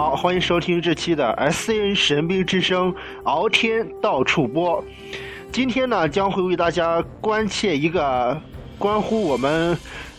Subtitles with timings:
[0.00, 2.94] 好，欢迎收听这期的 S N 神兵之声，
[3.24, 4.82] 敖天到处播。
[5.52, 8.40] 今天呢，将会为大家关切一个
[8.78, 9.76] 关乎我们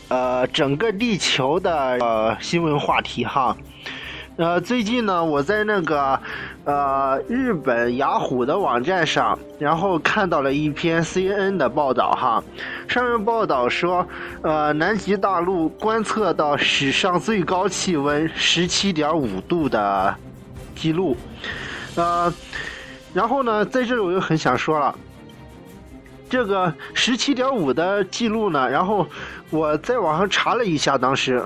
[0.07, 3.57] 呃整个地球的呃新闻话题哈。
[4.41, 6.19] 呃，最近呢，我在那个
[6.65, 12.43] 呃日本雅虎的网站上，然后看到了一篇 CNN 的报道哈。
[12.87, 14.03] 上面报道说，
[14.41, 20.15] 呃，南极大陆观测到史上最高气温十七点五度的
[20.73, 21.15] 记录。
[21.93, 22.33] 呃，
[23.13, 24.95] 然后呢，在这里我就很想说了，
[26.27, 29.05] 这个十七点五的记录呢，然后
[29.51, 31.45] 我在网上查了一下，当时，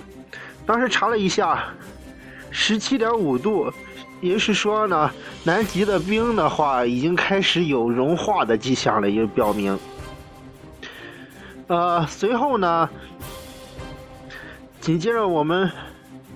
[0.66, 1.62] 当时查了一下。
[2.58, 3.70] 十七点五度，
[4.22, 5.12] 也就是说呢，
[5.44, 9.78] 南极的冰的话已经开始有融化的迹象了，也表明。
[11.68, 12.90] 呃，随后呢，
[14.80, 15.70] 紧接着我们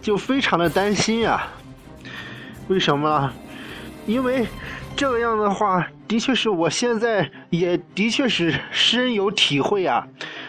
[0.02, 1.48] 就非常的担心啊，
[2.68, 3.32] 为什么？
[4.06, 4.46] 因为
[4.98, 10.06] 这个样的话，的确是我现在也的确是深有体会啊。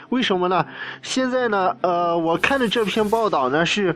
[0.09, 0.67] 为什么呢？
[1.01, 3.95] 现在呢，呃，我看的这篇报道呢是。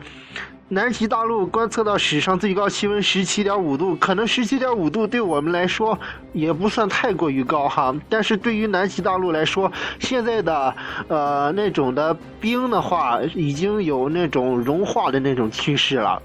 [0.67, 5.95] 南极大陆观测到史上最高气温十七点五度，可能十七点五度对我们来说
[6.33, 10.75] 也不算太过于高哈，但是对于南极大陆来说，现在的
[11.07, 16.19] 呃那种的冰的话，已经有那种融化的那种趋势了。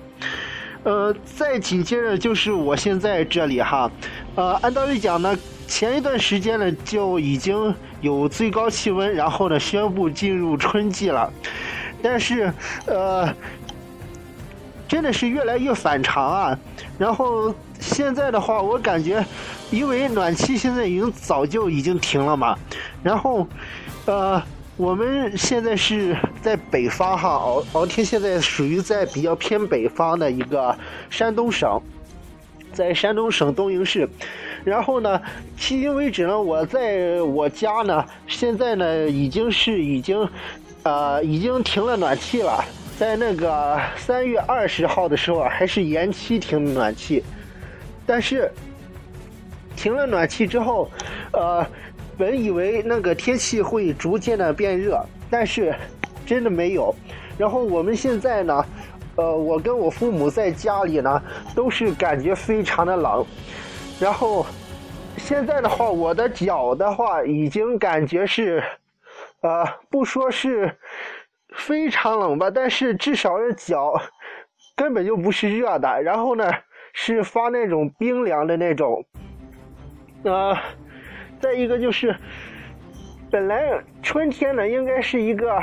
[0.84, 3.90] 呃，再紧接着就是我现在这里哈，
[4.36, 11.30] 呃，按道理讲呢，前一段时间呢就已经有最高气温，然后呢宣布进入春季了，
[12.02, 12.50] 但是
[12.86, 13.28] 呃。
[14.90, 16.58] 真的是越来越反常啊！
[16.98, 19.24] 然后现在的话，我感觉，
[19.70, 22.58] 因为暖气现在已经早就已经停了嘛。
[23.00, 23.46] 然后，
[24.06, 24.42] 呃，
[24.76, 30.76] 我们现在是在北方哈，敖敖天现在属于在比较偏北方的一个
[31.08, 31.80] 山东省，
[32.72, 34.08] 在山东省东营市。
[34.64, 35.20] 然后呢，
[35.56, 40.28] 迄今为止呢，我在我家呢，现在呢已经是已经，
[40.82, 42.64] 呃，已经停了暖气了。
[43.00, 47.24] 在那个三月二十号的时候，还是延期停暖气，
[48.04, 48.52] 但是
[49.74, 50.90] 停了暖气之后，
[51.32, 51.66] 呃，
[52.18, 55.74] 本以为那个天气会逐渐的变热，但是
[56.26, 56.94] 真的没有。
[57.38, 58.62] 然后我们现在呢，
[59.16, 61.22] 呃，我跟我父母在家里呢，
[61.54, 63.24] 都是感觉非常的冷。
[63.98, 64.44] 然后
[65.16, 68.62] 现在的话，我的脚的话，已经感觉是，
[69.40, 70.76] 呃，不说是。
[71.60, 73.94] 非常冷吧，但是至少是脚
[74.74, 76.50] 根本就不是热的，然后呢
[76.92, 79.04] 是发那种冰凉的那种。
[80.24, 80.56] 呃，
[81.38, 82.16] 再一个就是，
[83.30, 85.62] 本来春天呢应该是一个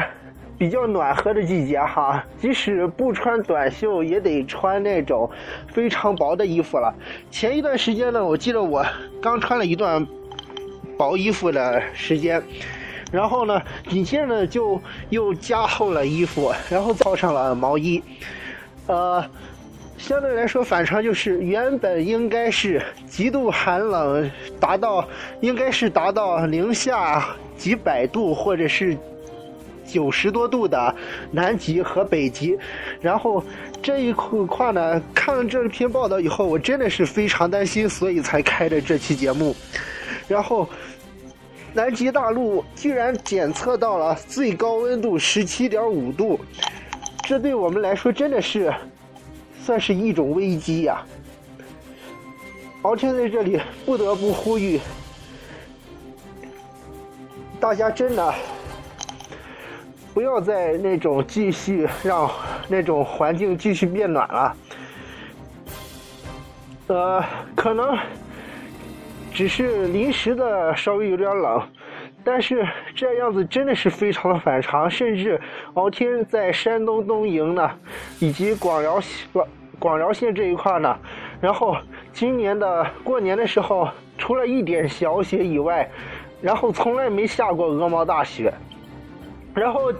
[0.58, 5.30] 比较暖和的季节哈，即使不穿短袖也得穿那种
[5.68, 6.94] 非常薄的衣服了。
[7.30, 8.86] 前一段时间呢，我记得我
[9.22, 10.06] 刚穿了一段
[10.98, 12.42] 薄衣服的时间。
[13.10, 18.04] 然后呢，紧接着呢就又加厚了衣服，然后套上了毛衣，
[18.88, 19.24] 呃，
[19.98, 24.30] 相对来说反常就是原本应该是极度寒冷，
[24.60, 25.08] 达到
[25.40, 27.26] 应该是达到零下
[27.58, 28.98] 几百度或者是
[29.86, 30.94] 九十多度的
[31.32, 32.60] 南极和北极，
[33.00, 33.42] 然后
[33.82, 39.56] 这一块呢，看了这篇报道以后，我真的是非常担心，所以才开的这期节目，
[40.28, 40.68] 然后。
[41.78, 46.40] 南极大陆居然检测到了最高温度十七点五度，
[47.22, 48.74] 这对我们来说真的是
[49.62, 51.06] 算是一种危机呀！
[52.82, 54.80] 敖天在这里不得不呼吁
[57.60, 58.34] 大家，真的
[60.16, 62.28] 不要再那种继续让
[62.68, 64.58] 那种环境继续变暖了。
[66.88, 67.24] 呃，
[67.56, 67.96] 可能。
[69.34, 71.62] 只是临时的稍微有点冷，
[72.30, 75.40] 但是这样子真的是非常的反常，甚至
[75.76, 77.72] 敖天在山东东营呢，
[78.20, 79.00] 以及广饶
[79.32, 79.48] 广
[79.80, 80.94] 广辽县这一块呢，
[81.40, 81.78] 然后
[82.12, 83.88] 今年的过年的时候，
[84.18, 85.90] 除了一点小雪以外，
[86.42, 88.54] 然后从来没下过鹅毛大雪，
[89.54, 89.94] 然后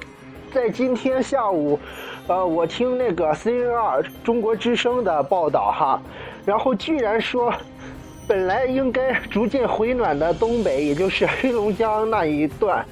[0.52, 1.80] 在今天下午，
[2.28, 6.02] 呃，我听那个 CNR 中国之声的报道哈，
[6.46, 7.54] 然后居然说。
[8.28, 12.86] 本来应该逐渐回暖的东北，也就是黑龙江那一段，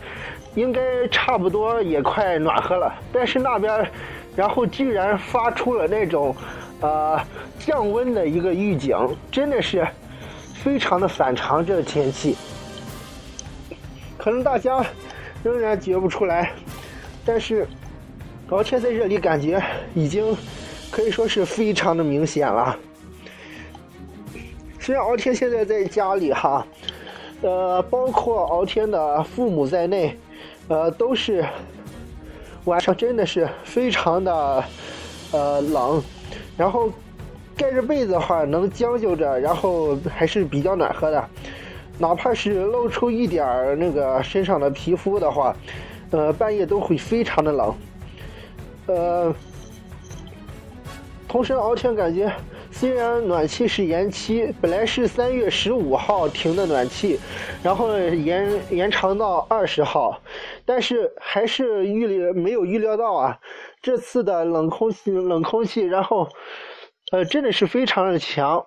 [0.55, 2.93] 应该差不多也快暖和了。
[3.11, 3.85] 但是那边，
[4.33, 6.33] 然后居然发出了那种，
[6.79, 7.19] 呃，
[7.59, 8.97] 降温的一个预警，
[9.29, 9.85] 真的是
[10.53, 11.65] 非常的反常。
[11.65, 12.37] 这个天气，
[14.17, 14.85] 可能大家
[15.43, 16.53] 仍然觉不出来，
[17.25, 17.67] 但是，
[18.49, 19.61] 而且在这里感觉
[19.93, 20.33] 已经
[20.89, 22.79] 可以说是非常的明显了。
[24.85, 26.63] 虽然敖天现在在家里哈，
[27.41, 30.15] 呃，包括敖天的父母在内，
[30.67, 31.43] 呃，都是
[32.65, 34.63] 晚上真的是非常的
[35.31, 36.03] 呃冷，
[36.55, 36.91] 然后
[37.57, 41.29] 盖着被子的话能将就着，然后还是比较暖和的。
[41.97, 45.55] 哪怕是露出一点儿那个身上的皮肤的话，
[46.11, 47.73] 呃，半夜都会非常的冷。
[48.85, 49.33] 呃，
[51.27, 52.31] 同时敖天感觉，
[52.77, 57.17] 虽然暖气是延期，本来是三月十五号停的暖气，
[57.63, 60.19] 然后延延长到二十号，
[60.65, 63.39] 但是还是预料没有预料到啊，
[63.81, 66.27] 这次的冷空气冷空气，然后，
[67.13, 68.65] 呃，真的是非常的强。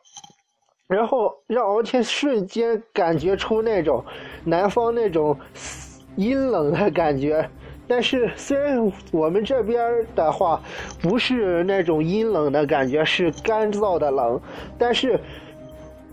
[0.86, 4.02] 然后让敖天瞬间感觉出那种
[4.44, 5.38] 南方那种
[6.16, 7.50] 阴冷的感觉，
[7.88, 10.60] 但是虽然我们这边的话
[11.00, 14.38] 不是那种阴冷的感觉，是干燥的冷，
[14.76, 15.18] 但是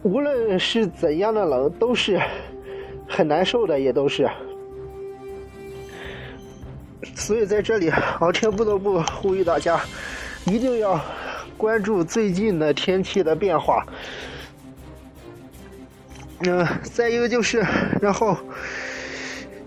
[0.03, 2.19] 无论是怎样的冷，都是
[3.07, 4.29] 很难受的，也都是。
[7.13, 7.89] 所以在这里，
[8.19, 9.79] 敖天不得不呼吁大家，
[10.45, 10.99] 一定要
[11.57, 13.85] 关注最近的天气的变化。
[16.39, 17.65] 嗯，再一个就是，
[18.01, 18.35] 然后，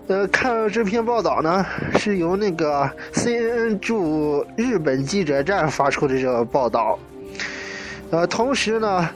[0.09, 1.63] 呃，看了这篇报道呢，
[1.99, 6.97] 是由那个 CNN 驻日本记者站发出的这个报道，
[8.09, 9.07] 呃，同时呢，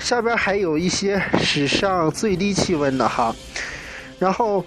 [0.00, 3.32] 下边还有一些史上最低气温的哈，
[4.18, 4.64] 然后，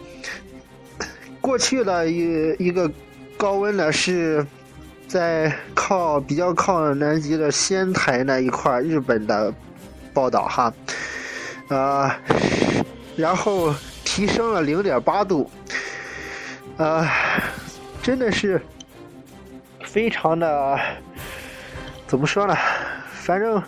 [1.41, 2.89] 过去的一一个
[3.35, 4.47] 高温呢是
[5.05, 9.53] 在靠比较靠南极的仙台那一块日本的
[10.13, 10.73] 报道哈。
[11.67, 12.17] 啊，
[13.17, 15.49] 然后提升了零点八度，
[16.77, 17.09] 啊，
[18.01, 18.61] 真的是
[19.85, 20.79] 非常的，
[22.07, 22.55] 怎么说呢？
[23.13, 23.61] 反正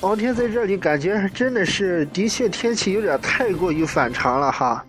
[0.00, 4.84] 王天在这里感觉真的是，的确天气有点太过于反常了哈，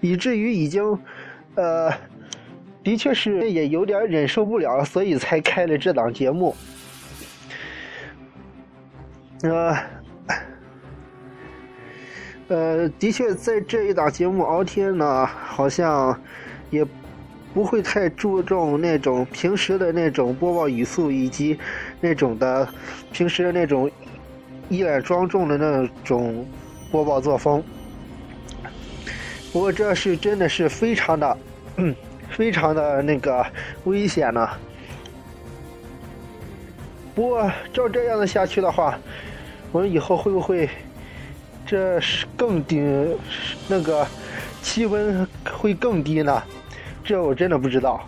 [0.00, 0.98] 以至于已经，
[1.54, 1.90] 呃，
[2.82, 6.54] 的确是也有点忍受不了，所以才开了这档节目，
[9.42, 9.76] 呃。
[12.50, 16.20] 呃，的确，在这一档节目，敖天呢，好像
[16.68, 16.84] 也
[17.54, 21.56] 不会太注重那种平时的那种播报语速，以及
[22.00, 22.68] 那种的
[23.12, 23.88] 平时的那种
[24.68, 26.44] 一脸庄重的那种
[26.90, 27.62] 播报作风。
[29.52, 31.38] 不过，这是真的是非常的，
[32.30, 33.46] 非常的那个
[33.84, 34.48] 危险呢。
[37.14, 38.98] 不过，照这样的下去的话，
[39.70, 40.68] 我们以后会不会？
[41.70, 42.80] 这是更低，
[43.68, 44.04] 那个
[44.60, 46.42] 气温会更低呢，
[47.04, 48.04] 这我真的不知道。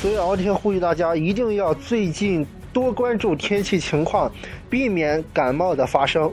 [0.00, 2.46] 所以敖天呼吁大家一定要最近。
[2.72, 4.30] 多关注天气情况，
[4.68, 6.32] 避免感冒的发生。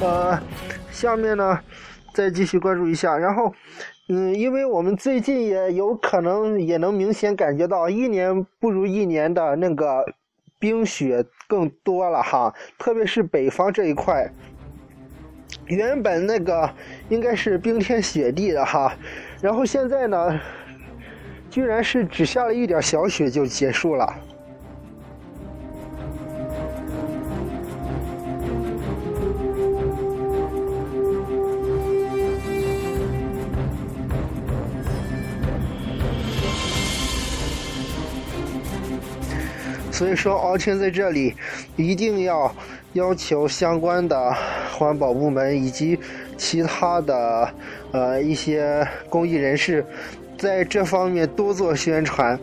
[0.00, 0.38] 呃，
[0.90, 1.58] 下面呢，
[2.12, 3.16] 再继续关注一下。
[3.16, 3.52] 然后，
[4.08, 10.04] 嗯，因为我们最近也有可能也能明显感觉到一年不如一年的那个。
[10.58, 14.30] 冰雪更多了哈，特别是北方这一块，
[15.66, 16.68] 原本那个
[17.08, 18.96] 应该是冰天雪地的哈，
[19.40, 20.40] 然后现在呢，
[21.50, 24.14] 居然是只下了一点小雪就结束了。
[39.96, 41.34] 所以说，敖天在这里
[41.74, 42.54] 一定要
[42.92, 44.30] 要求相关的
[44.70, 45.98] 环保部门以及
[46.36, 47.48] 其他的
[47.92, 49.82] 呃一些公益人士，
[50.36, 52.38] 在这方面多做宣传。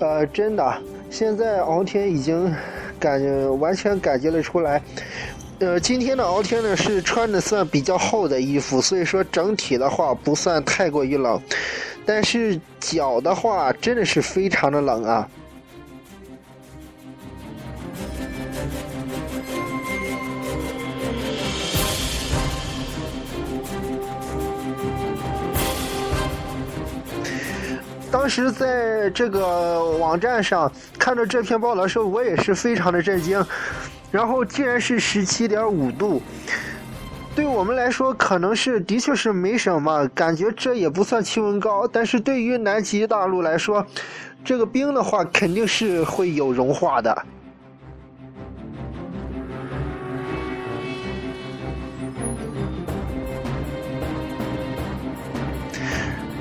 [0.00, 2.52] 呃，真的，现在敖天已经
[2.98, 4.82] 感觉完全感觉了出来。
[5.60, 11.40] 呃，今天的敖天呢是穿的算比较厚的衣服，所以说整体的话不算太过于冷，
[12.04, 15.28] 但是脚的话真的是非常的冷啊。
[28.28, 33.42] 当时在这个网站上看到这篇报道的时候，我也是非常的震惊。
[34.10, 36.20] 然后竟然是十七点五度，
[37.34, 41.88] 对我们来说可能是的确是没什么，感觉这也不算气温高。
[41.88, 43.82] 但是对于南极大陆来说，
[44.44, 47.24] 这个冰的话肯定是会有融化的。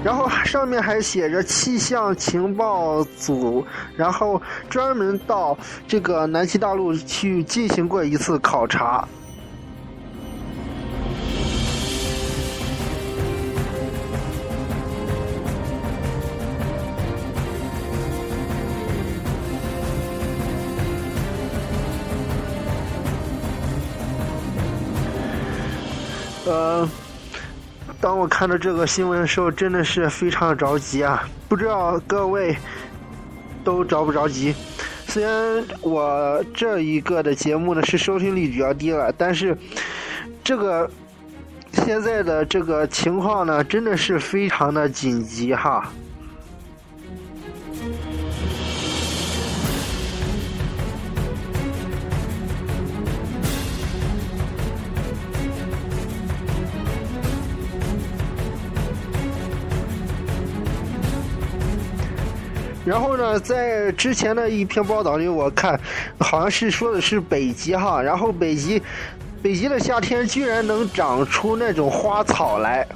[0.04, 9.08] 然后上面还写着气象情报组，然后专门到这个南极大陆去进行过一次考察。
[28.00, 31.28] 当我看到这个新闻的时候，真的是非常的着急啊！
[31.50, 32.56] 不知道各位
[33.64, 34.54] 都着不着急？
[35.08, 39.58] 虽然我这一个的节目呢是收听率比较低了，但是
[40.44, 40.90] 这个
[41.72, 45.92] 现在的这个情况呢，真的是非常的紧急哈。
[62.88, 65.78] 然后呢，在之前的一篇报道里，我看
[66.22, 68.82] 好像是说的是北极哈，然后北极，
[69.44, 72.88] 北极的夏天居然能长出那种花草来，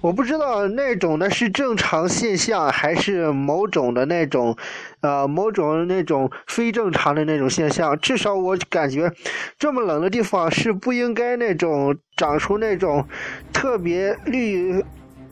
[0.00, 4.56] 我不知道那种的是正常现象，还是某种的那种，
[5.00, 7.98] 呃，某种那种非正常的那种现象。
[7.98, 9.12] 至少我感觉，
[9.58, 13.04] 这么冷的地方是不应该那种长出那种
[13.52, 14.84] 特别绿。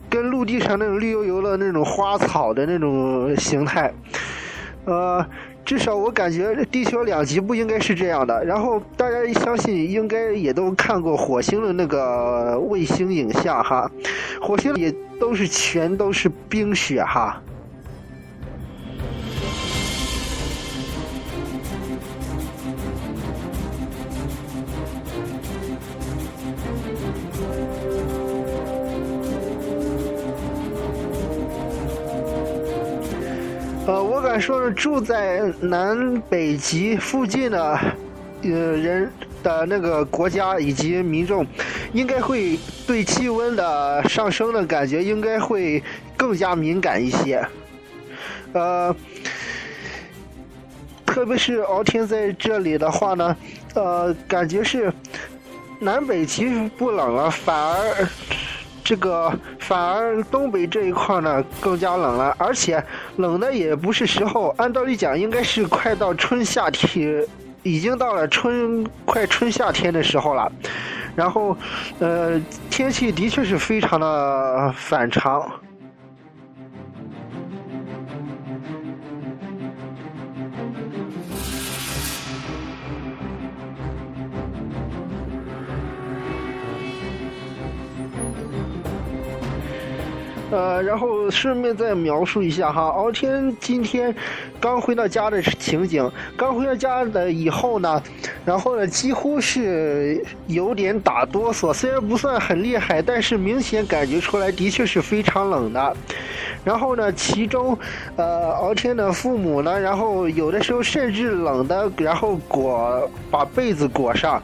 [0.09, 3.93] 跟陆地上那种绿油油的那种花草的那种形态，
[4.85, 5.25] 呃，
[5.63, 8.43] 至少我感觉地球两极不应该是这样的。
[8.45, 13.89] 然后大家相信应该也都看过火星的那个卫星影像哈，
[14.41, 17.41] 火星也都是全都是冰雪哈。
[34.25, 37.79] 敢说是住在南北极附近的，
[38.41, 39.11] 呃人
[39.43, 41.45] 的那个国家以及民众，
[41.93, 45.83] 应该会对气温的上升的感觉应该会
[46.17, 47.45] 更加敏感一些。
[48.53, 48.95] 呃，
[51.05, 53.37] 特别是敖天在这里的话呢，
[53.75, 54.91] 呃，感觉是
[55.79, 58.07] 南北极不冷了，反而。
[58.83, 59.33] 这个
[59.67, 62.83] 反而东北这一块呢更加冷了，而且
[63.17, 64.53] 冷的也不是时候。
[64.57, 67.25] 按道理讲，应该是快到春夏天，
[67.63, 70.51] 已经到了春快春夏天的时候了。
[71.15, 71.57] 然后，
[71.97, 75.49] 呃，天气的确是非常的反常。
[90.51, 94.13] 呃，然后顺便再描述一下哈，敖天今天
[94.59, 96.09] 刚回到家的情景。
[96.37, 98.01] 刚回到家的以后呢，
[98.45, 105.97] 然后呢，几乎是有点打哆嗦，虽然不算很厉害，但是明显感觉出来的确是非常冷的。
[106.63, 107.77] 然后呢，其中，
[108.15, 114.41] 呃，敖天的父母呢，然后有的时候甚至冷的，然后裹把被子裹上，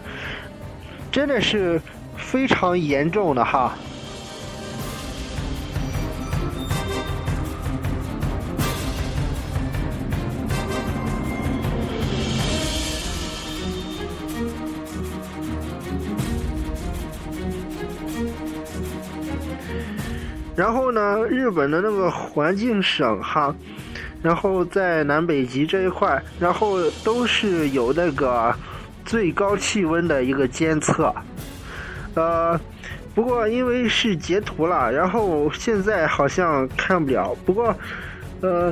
[1.12, 1.80] 真的是
[2.18, 3.78] 非常严重的哈。
[20.62, 23.56] 然后呢，日本的那个环境省哈，
[24.22, 28.56] 然后在南北极这一块，然后都是有那个
[29.04, 31.12] 最高气温的一个监测，
[32.14, 32.62] 呃，
[33.16, 37.36] 不过因为是截图了，然后现在好像看不了。
[37.44, 37.76] 不过，
[38.42, 38.72] 呃，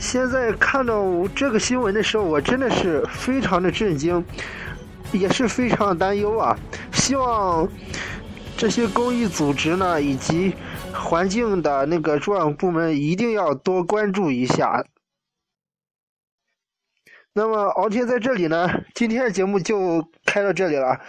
[0.00, 1.00] 现在看到
[1.32, 4.24] 这个新闻的时候，我真的是非常的震惊，
[5.12, 6.58] 也是非常的担忧啊！
[6.92, 7.68] 希望
[8.56, 10.52] 这些公益组织呢，以及
[10.92, 14.84] 环境的那个主管部门一定要多关注一下。
[17.32, 21.00] 那么敖天在这里呢，今天的节目就开到这里了，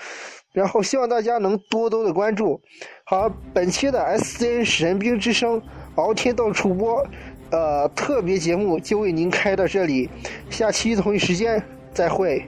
[0.53, 2.61] 然后希望大家能多多的关注。
[3.05, 5.61] 好，本期的 S C N 神兵之声
[5.95, 7.03] 敖天到处播
[7.51, 10.09] 呃特别节目就为您开到这里，
[10.49, 12.47] 下期同一时间再会。